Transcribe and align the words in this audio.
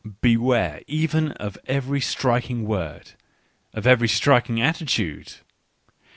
Beware 0.19 0.81
even 0.87 1.33
of 1.33 1.59
every 1.67 2.01
striking 2.01 2.65
word, 2.65 3.11
of 3.75 3.85
every 3.85 4.07
striking 4.07 4.59
attitude 4.59 5.35